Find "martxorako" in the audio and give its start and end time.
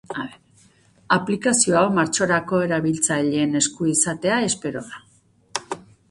1.97-2.61